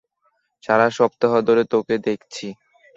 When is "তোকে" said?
1.71-1.95